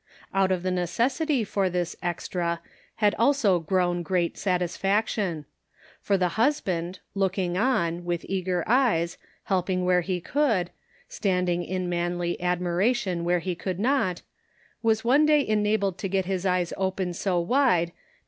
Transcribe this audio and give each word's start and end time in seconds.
Out 0.33 0.51
of 0.51 0.63
the 0.63 0.71
neces 0.71 1.21
sity 1.23 1.45
for 1.45 1.69
this 1.69 1.95
"extra" 2.01 2.59
had 2.95 3.13
also 3.19 3.59
grown 3.59 4.01
great 4.01 4.35
satisfaction; 4.35 5.45
for 6.01 6.17
the 6.17 6.29
husband, 6.41 6.97
looking 7.13 7.55
on, 7.55 8.03
with 8.03 8.25
eager 8.27 8.63
eyes, 8.65 9.19
helping 9.43 9.85
where 9.85 10.01
he 10.01 10.19
could, 10.19 10.71
standing 11.07 11.63
in 11.63 11.87
manly 11.87 12.41
admiration 12.41 13.23
where 13.23 13.37
he 13.41 13.53
could 13.53 13.77
not, 13.79 14.23
was 14.81 15.03
one 15.03 15.27
day 15.27 15.47
enabled 15.47 15.99
to 15.99 16.07
get 16.09 16.25
his 16.25 16.47
eyes 16.47 16.73
open 16.77 17.13
so 17.13 17.39
wide 17.39 17.89
that 17.89 17.93